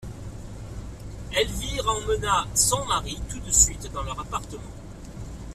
Elvire 1.31 1.87
emmena 1.87 2.47
son 2.55 2.83
mari 2.85 3.21
tout 3.29 3.39
de 3.39 3.51
suite 3.51 3.91
dans 3.93 4.01
leur 4.01 4.19
appartement. 4.19 4.71